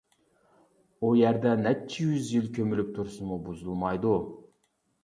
[1.03, 4.19] ئۇ يەردە نەچچە يۈز يىل كۆمۈلۈپ تۇرسىمۇ بۇزۇلمايدۇ.